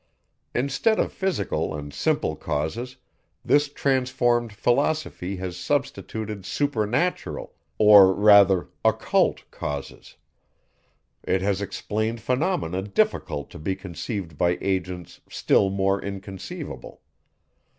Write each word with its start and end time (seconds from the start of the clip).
Instead 0.55 0.99
of 0.99 1.13
physical 1.13 1.75
and 1.75 1.93
simple 1.93 2.35
causes, 2.35 2.97
this 3.45 3.71
transformed 3.71 4.51
philosophy 4.51 5.35
has 5.35 5.55
substituted 5.57 6.43
supernatural, 6.43 7.53
or 7.77 8.11
rather, 8.11 8.69
occult 8.83 9.43
causes; 9.51 10.15
it 11.21 11.43
has 11.43 11.61
explained 11.61 12.19
phenomena 12.19 12.81
difficult 12.81 13.51
to 13.51 13.59
be 13.59 13.75
conceived 13.75 14.39
by 14.39 14.57
agents 14.59 15.21
still 15.29 15.69
more 15.69 16.01
inconceivable. 16.01 17.01